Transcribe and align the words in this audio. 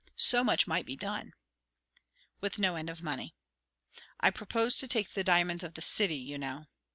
So 0.17 0.43
much 0.43 0.65
might 0.65 0.87
be 0.87 0.95
done." 0.95 1.35
"With 2.39 2.57
no 2.57 2.75
end 2.75 2.89
of 2.89 3.03
money." 3.03 3.35
"I 4.19 4.31
proposed 4.31 4.79
to 4.79 4.87
take 4.87 5.11
the 5.13 5.23
diamonds 5.23 5.63
of 5.63 5.75
the 5.75 5.81
city, 5.83 6.17
you 6.17 6.39
know." 6.39 6.65